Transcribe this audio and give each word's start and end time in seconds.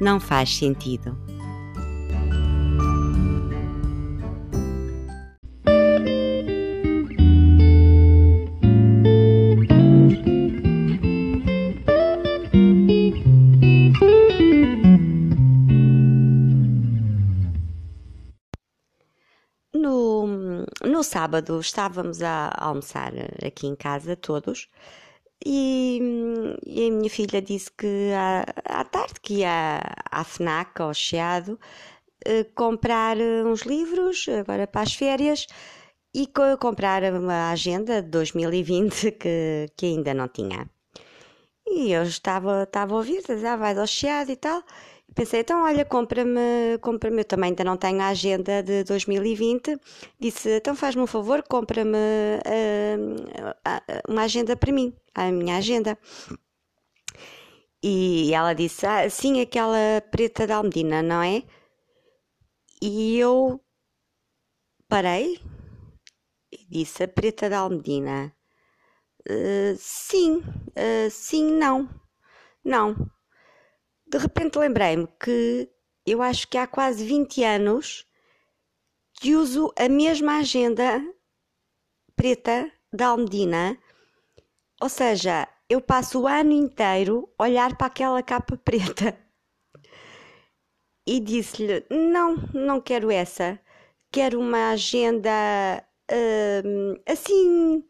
não 0.00 0.20
faz 0.20 0.56
sentido. 0.56 1.16
No, 19.72 20.26
no 20.84 21.02
sábado 21.02 21.60
estávamos 21.60 22.22
a 22.22 22.52
almoçar 22.56 23.12
aqui 23.44 23.66
em 23.66 23.76
casa 23.76 24.16
todos 24.16 24.68
e, 25.44 26.00
e 26.64 26.88
a 26.88 26.90
minha 26.90 27.10
filha 27.10 27.42
disse 27.42 27.70
que 27.70 28.10
à, 28.14 28.44
que 29.24 29.34
ia 29.40 29.80
à 30.10 30.24
FNAC, 30.24 30.82
ao 30.82 30.94
Chiado, 30.94 31.58
eh, 32.24 32.44
comprar 32.54 33.16
uns 33.18 33.62
livros 33.62 34.26
agora 34.28 34.66
para 34.66 34.82
as 34.82 34.94
férias 34.94 35.46
e 36.14 36.26
co 36.26 36.56
comprar 36.58 37.02
uma 37.22 37.50
agenda 37.50 38.02
de 38.02 38.08
2020 38.10 39.12
que, 39.20 39.68
que 39.76 39.86
ainda 39.86 40.14
não 40.14 40.28
tinha. 40.28 40.68
E 41.66 41.92
eu 41.92 42.02
estava, 42.04 42.64
estava 42.64 42.94
a 42.94 42.98
ouvir, 42.98 43.22
dizia, 43.26 43.54
ah, 43.54 43.56
vais 43.56 43.78
ao 43.78 43.86
Chiado 43.86 44.30
e 44.30 44.36
tal. 44.36 44.62
Pensei, 45.14 45.40
então 45.40 45.62
olha, 45.62 45.84
compra-me, 45.84 46.78
compra-me, 46.80 47.20
eu 47.20 47.24
também 47.24 47.50
ainda 47.50 47.64
não 47.64 47.76
tenho 47.76 48.00
a 48.00 48.08
agenda 48.08 48.62
de 48.62 48.84
2020. 48.84 49.78
Disse, 50.20 50.56
então 50.56 50.74
faz-me 50.74 51.02
um 51.02 51.06
favor, 51.06 51.42
compra-me 51.44 51.96
uh, 51.96 54.02
uma 54.08 54.22
agenda 54.22 54.56
para 54.56 54.72
mim, 54.72 54.92
a 55.14 55.30
minha 55.30 55.56
agenda. 55.56 55.96
E 57.86 58.32
ela 58.32 58.54
disse, 58.54 58.86
ah, 58.86 59.08
sim, 59.10 59.42
aquela 59.42 60.00
preta 60.10 60.46
da 60.46 60.56
Almedina, 60.56 61.02
não 61.02 61.22
é? 61.22 61.42
E 62.80 63.18
eu 63.18 63.60
parei 64.88 65.38
e 66.50 66.66
disse, 66.66 67.02
a 67.02 67.08
preta 67.08 67.50
da 67.50 67.58
Almedina. 67.58 68.34
Uh, 69.28 69.76
sim, 69.78 70.38
uh, 70.38 71.10
sim, 71.10 71.50
não, 71.52 71.88
não 72.64 72.94
de 74.14 74.18
repente 74.18 74.58
lembrei-me 74.58 75.08
que 75.18 75.68
eu 76.06 76.22
acho 76.22 76.46
que 76.46 76.56
há 76.56 76.66
quase 76.68 77.04
20 77.04 77.42
anos 77.42 78.06
que 79.14 79.34
uso 79.34 79.72
a 79.76 79.88
mesma 79.88 80.38
agenda 80.38 81.02
preta 82.14 82.70
da 82.92 83.08
Almedina, 83.08 83.76
ou 84.80 84.88
seja, 84.88 85.48
eu 85.68 85.80
passo 85.80 86.22
o 86.22 86.26
ano 86.26 86.52
inteiro 86.52 87.28
a 87.38 87.44
olhar 87.44 87.76
para 87.76 87.86
aquela 87.86 88.22
capa 88.22 88.56
preta. 88.56 89.16
E 91.06 91.20
disse-lhe: 91.20 91.84
Não, 91.90 92.36
não 92.52 92.80
quero 92.80 93.10
essa. 93.10 93.60
Quero 94.10 94.40
uma 94.40 94.70
agenda 94.70 95.30
hum, 96.64 96.94
assim, 97.06 97.84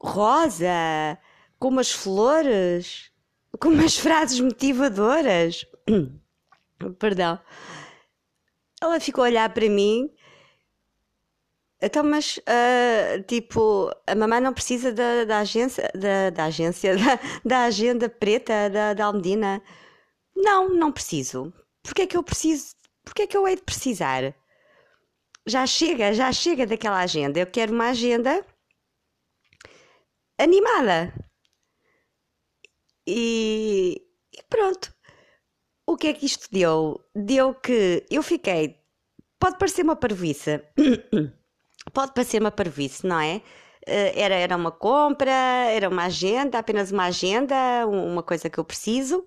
rosa, 0.00 1.18
com 1.58 1.68
umas 1.68 1.92
flores 1.92 3.14
com 3.58 3.68
umas 3.68 3.96
frases 3.98 4.40
motivadoras. 4.40 5.66
Perdão. 6.98 7.38
Ela 8.80 9.00
ficou 9.00 9.24
a 9.24 9.28
olhar 9.28 9.52
para 9.52 9.68
mim. 9.68 10.10
Então, 11.80 12.02
mas, 12.04 12.38
uh, 12.38 13.22
tipo, 13.26 13.90
a 14.06 14.14
mamãe 14.14 14.40
não 14.40 14.54
precisa 14.54 14.92
da, 14.92 15.24
da 15.24 15.40
agência, 15.40 15.90
da, 15.94 16.30
da 16.30 16.44
agência, 16.46 16.96
da, 16.96 17.18
da, 17.44 17.64
agenda 17.64 18.08
preta 18.08 18.70
da, 18.70 18.94
da 18.94 19.04
Almedina. 19.06 19.62
Não, 20.34 20.68
não 20.70 20.92
preciso. 20.92 21.52
Porquê 21.82 22.02
é 22.02 22.06
que 22.06 22.16
eu 22.16 22.22
preciso? 22.22 22.74
Porquê 23.04 23.22
é 23.22 23.26
que 23.26 23.36
eu 23.36 23.46
hei 23.46 23.56
de 23.56 23.62
precisar? 23.62 24.34
Já 25.46 25.66
chega, 25.66 26.14
já 26.14 26.32
chega 26.32 26.66
daquela 26.66 27.00
agenda. 27.00 27.38
Eu 27.38 27.46
quero 27.46 27.72
uma 27.74 27.90
agenda 27.90 28.44
animada. 30.38 31.12
E, 33.06 34.02
e 34.32 34.42
pronto. 34.48 34.94
O 35.86 35.96
que 35.96 36.08
é 36.08 36.14
que 36.14 36.26
isto 36.26 36.48
deu? 36.50 37.04
Deu 37.14 37.54
que 37.54 38.06
eu 38.10 38.22
fiquei. 38.22 38.80
Pode 39.38 39.58
parecer 39.58 39.82
uma 39.82 39.96
parvoíce. 39.96 40.62
Pode 41.92 42.12
parecer 42.14 42.40
uma 42.40 42.50
parvoíce, 42.50 43.06
não 43.06 43.20
é? 43.20 43.42
Eh, 43.86 44.20
era, 44.20 44.34
era 44.34 44.56
uma 44.56 44.72
compra, 44.72 45.30
era 45.30 45.88
uma 45.88 46.04
agenda, 46.04 46.58
apenas 46.58 46.90
uma 46.90 47.04
agenda, 47.06 47.54
uma 47.86 48.22
coisa 48.22 48.48
que 48.50 48.58
eu 48.58 48.64
preciso. 48.64 49.26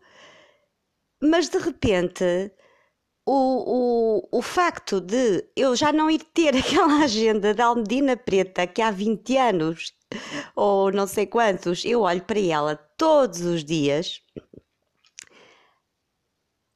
Mas 1.21 1.49
de 1.49 1.57
repente, 1.57 2.51
o, 3.25 4.21
o, 4.31 4.39
o 4.39 4.41
facto 4.41 5.01
de 5.01 5.45
eu 5.55 5.75
já 5.75 5.91
não 5.91 6.09
ir 6.09 6.19
ter 6.33 6.55
aquela 6.57 7.03
agenda 7.03 7.53
da 7.53 7.65
Almedina 7.67 8.17
Preta 8.17 8.67
que 8.67 8.81
há 8.81 8.91
20 8.91 9.37
anos 9.37 9.93
ou 10.55 10.91
não 10.91 11.07
sei 11.07 11.25
quantos, 11.27 11.83
eu 11.85 12.01
olho 12.01 12.23
para 12.23 12.39
ela 12.39 12.75
todos 12.97 13.41
os 13.41 13.63
dias, 13.63 14.21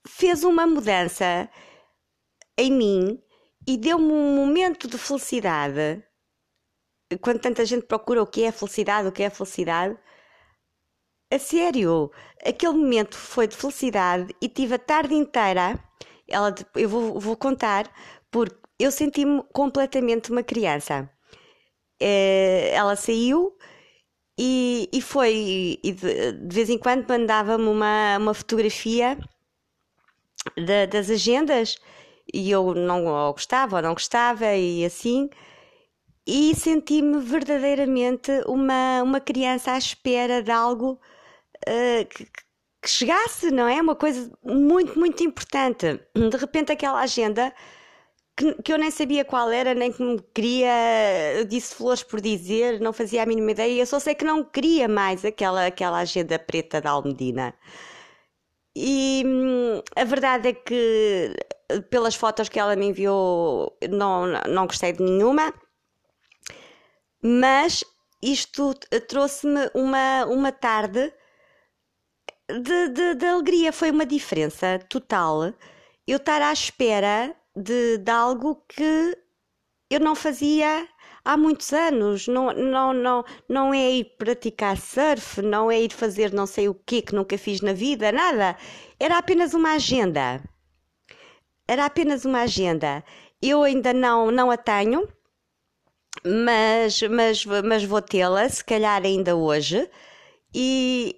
fez 0.08 0.44
uma 0.44 0.68
mudança 0.68 1.50
em 2.58 2.72
mim 2.72 3.22
e 3.67 3.77
deu-me 3.77 4.11
um 4.11 4.35
momento 4.35 4.88
de 4.88 4.97
felicidade. 4.97 6.03
Quando 7.22 7.39
tanta 7.39 7.66
gente 7.66 7.85
procura 7.85 8.22
o 8.23 8.27
que 8.27 8.44
é 8.44 8.51
felicidade, 8.51 9.07
o 9.07 9.11
que 9.11 9.23
é 9.23 9.29
felicidade, 9.29 9.97
a 11.31 11.39
sério, 11.39 12.11
aquele 12.45 12.73
momento 12.73 13.16
foi 13.17 13.47
de 13.47 13.55
felicidade 13.55 14.35
e 14.41 14.50
tive 14.50 14.75
a 14.75 14.79
tarde 14.79 15.13
inteira. 15.13 15.79
Ela, 16.27 16.53
eu 16.75 16.89
vou, 16.89 17.19
vou 17.19 17.38
contar, 17.38 17.89
porque 18.29 18.55
eu 18.79 18.91
senti-me 18.91 19.44
completamente 19.53 20.31
uma 20.31 20.44
criança. 20.44 21.09
Eh, 22.01 22.71
ela 22.73 22.95
saiu 22.95 23.55
e, 24.38 24.89
e 24.91 25.01
foi, 25.01 25.79
e 25.83 25.91
de, 25.91 26.31
de, 26.33 26.55
vez 26.55 26.69
em 26.69 26.77
quando 26.77 27.07
mandava-me 27.07 27.67
uma, 27.67 28.17
uma 28.17 28.33
fotografia 28.33 29.17
de, 30.57 30.88
das 30.88 31.09
agendas 31.09 31.77
e 32.33 32.51
eu 32.51 32.73
não 32.73 33.03
gostava 33.31 33.77
ou 33.77 33.81
não 33.81 33.93
gostava 33.93 34.55
e 34.55 34.85
assim 34.85 35.29
e 36.25 36.55
senti-me 36.55 37.19
verdadeiramente 37.19 38.31
uma, 38.47 39.01
uma 39.03 39.19
criança 39.19 39.71
à 39.73 39.77
espera 39.77 40.41
de 40.43 40.51
algo 40.51 40.99
uh, 41.67 42.05
que, 42.07 42.25
que 42.25 42.89
chegasse, 42.89 43.51
não 43.51 43.67
é? 43.67 43.81
Uma 43.81 43.95
coisa 43.95 44.31
muito, 44.43 44.97
muito 44.97 45.23
importante. 45.23 45.99
De 46.15 46.37
repente 46.37 46.71
aquela 46.71 47.01
agenda 47.01 47.53
que, 48.38 48.53
que, 48.63 48.73
eu 48.73 48.77
nem 48.77 48.91
sabia 48.91 49.25
qual 49.25 49.51
era, 49.51 49.73
nem 49.73 49.91
que 49.91 50.01
me 50.03 50.21
queria, 50.33 51.45
disse 51.47 51.75
flores 51.75 52.03
por 52.03 52.21
dizer, 52.21 52.79
não 52.79 52.93
fazia 52.93 53.23
a 53.23 53.25
mínima 53.25 53.51
ideia, 53.51 53.81
eu 53.81 53.85
só 53.85 53.99
sei 53.99 54.15
que 54.15 54.25
não 54.25 54.43
queria 54.43 54.88
mais 54.88 55.25
aquela, 55.25 55.67
aquela 55.67 55.99
agenda 55.99 56.39
preta 56.39 56.81
da 56.81 56.91
Almedina. 56.91 57.53
E 58.75 59.23
hum, 59.25 59.81
a 59.95 60.03
verdade 60.03 60.50
é 60.50 60.53
que, 60.53 61.35
pelas 61.89 62.15
fotos 62.15 62.50
que 62.50 62.59
ela 62.59 62.75
me 62.75 62.88
enviou, 62.88 63.77
não, 63.89 64.27
não 64.47 64.68
gostei 64.68 64.94
de 64.94 65.03
nenhuma, 65.03 65.53
mas 67.21 67.83
isto 68.21 68.73
trouxe-me 69.07 69.69
uma, 69.73 70.25
uma 70.25 70.51
tarde 70.51 71.13
de, 72.50 72.89
de, 72.89 73.15
de 73.15 73.25
alegria, 73.25 73.73
foi 73.73 73.91
uma 73.91 74.06
diferença 74.06 74.79
total. 74.89 75.53
Eu 76.07 76.17
estar 76.17 76.41
à 76.41 76.51
espera 76.51 77.35
de, 77.56 77.97
de 77.97 78.12
algo 78.12 78.63
que 78.67 79.17
eu 79.89 80.00
não 80.00 80.15
fazia 80.15 80.88
há 81.23 81.38
muitos 81.38 81.71
anos. 81.73 82.27
Não, 82.27 82.53
não, 82.53 82.94
não, 82.94 83.25
não 83.47 83.73
é 83.73 83.91
ir 83.91 84.15
praticar 84.18 84.77
surf, 84.77 85.41
não 85.41 85.71
é 85.71 85.81
ir 85.81 85.94
fazer 85.94 86.33
não 86.33 86.45
sei 86.45 86.69
o 86.69 86.73
que 86.73 87.01
que 87.01 87.15
nunca 87.15 87.38
fiz 87.38 87.62
na 87.62 87.73
vida, 87.73 88.12
nada. 88.12 88.57
Era 89.00 89.18
apenas 89.18 89.53
uma 89.53 89.73
agenda. 89.73 90.41
Era 91.68 91.85
apenas 91.85 92.25
uma 92.25 92.41
agenda. 92.41 93.03
Eu 93.41 93.63
ainda 93.63 93.94
não, 93.94 94.31
não 94.31 94.51
a 94.51 94.57
tenho, 94.57 95.07
mas, 96.25 97.01
mas, 97.03 97.45
mas 97.45 97.83
vou 97.83 98.01
tê-la, 98.01 98.47
se 98.50 98.63
calhar 98.63 99.03
ainda 99.03 99.35
hoje. 99.35 99.89
E, 100.53 101.17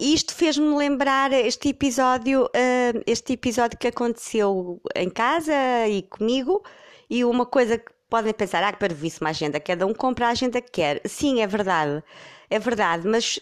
isto 0.00 0.34
fez-me 0.34 0.74
lembrar 0.76 1.30
este 1.32 1.68
episódio, 1.68 2.44
uh, 2.44 3.02
este 3.06 3.34
episódio 3.34 3.78
que 3.78 3.88
aconteceu 3.88 4.80
em 4.96 5.10
casa 5.10 5.52
e 5.88 6.02
comigo, 6.02 6.62
e 7.10 7.22
uma 7.22 7.44
coisa 7.44 7.76
que 7.76 7.92
podem 8.10 8.34
pensar, 8.34 8.62
ah, 8.62 8.72
que 8.72 8.78
para 8.78 8.92
isso 8.92 9.18
uma 9.22 9.30
agenda, 9.30 9.60
cada 9.60 9.86
um 9.86 9.94
compra 9.94 10.26
a 10.26 10.30
agenda 10.30 10.60
que 10.60 10.70
quer. 10.70 11.00
Sim, 11.06 11.40
é 11.40 11.46
verdade, 11.46 12.02
é 12.50 12.58
verdade, 12.58 13.06
mas 13.06 13.40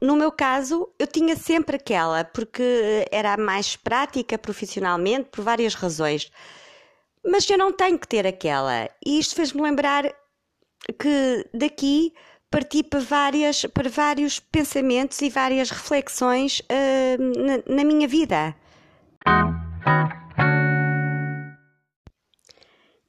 no 0.00 0.16
meu 0.16 0.32
caso 0.32 0.88
eu 0.98 1.06
tinha 1.06 1.36
sempre 1.36 1.76
aquela, 1.76 2.24
porque 2.24 3.06
era 3.12 3.34
a 3.34 3.36
mais 3.36 3.76
prática 3.76 4.36
profissionalmente, 4.36 5.28
por 5.30 5.44
várias 5.44 5.74
razões. 5.74 6.30
Mas 7.24 7.48
eu 7.48 7.58
não 7.58 7.72
tenho 7.72 7.98
que 7.98 8.08
ter 8.08 8.26
aquela. 8.26 8.88
E 9.04 9.18
isto 9.18 9.34
fez-me 9.34 9.62
lembrar 9.62 10.04
que 10.98 11.48
daqui 11.52 12.12
parti 12.50 12.82
para, 12.82 13.00
várias, 13.00 13.66
para 13.66 13.88
vários 13.88 14.38
pensamentos 14.38 15.20
e 15.20 15.28
várias 15.28 15.70
reflexões 15.70 16.60
uh, 16.60 17.66
na, 17.66 17.76
na, 17.76 17.84
minha 17.84 18.06
vida. 18.06 18.54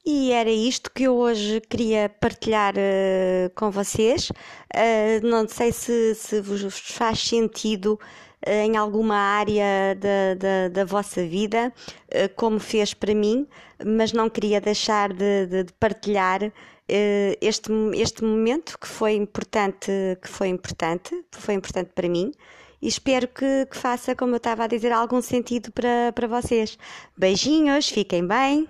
E 0.10 0.32
era 0.32 0.50
isto 0.50 0.90
que 0.90 1.04
eu 1.04 1.18
hoje 1.18 1.60
queria 1.70 2.08
partilhar 2.08 2.74
uh, 2.76 3.50
com 3.54 3.70
vocês. 3.70 4.30
Uh, 4.30 5.20
não 5.22 5.46
sei 5.50 5.74
se, 5.74 6.16
se 6.16 6.40
vos 6.40 6.62
faz 6.80 7.20
sentido 7.20 8.00
em 8.46 8.78
alguma 8.78 9.18
área 9.18 9.94
da, 9.96 10.36
da, 10.36 10.70
da 10.70 10.86
vossa 10.86 11.26
vida, 11.26 11.74
como 12.36 12.60
fez 12.60 12.94
para 12.94 13.14
mim, 13.14 13.46
mas 13.84 14.14
não 14.14 14.30
queria 14.30 14.62
deixar 14.62 15.12
de, 15.12 15.48
de, 15.48 15.64
de 15.64 15.74
partilhar 15.74 16.54
este, 17.42 17.72
este 17.96 18.24
momento 18.24 18.78
que 18.80 18.88
foi 18.88 19.16
importante, 19.16 19.92
que 20.22 20.30
foi 20.30 20.50
importante, 20.50 21.26
foi 21.32 21.56
importante 21.56 21.90
para 21.94 22.08
mim 22.08 22.32
e 22.80 22.88
espero 22.88 23.28
que, 23.28 23.66
que 23.66 23.76
faça, 23.76 24.16
como 24.16 24.34
eu 24.34 24.38
estava 24.38 24.66
a 24.66 24.68
dizer, 24.68 24.92
algum 24.92 25.22
sentido 25.22 25.72
para, 25.72 26.14
para 26.14 26.28
vocês. 26.28 26.78
Beijinhos, 27.18 27.90
fiquem 27.90 28.26
bem. 28.26 28.70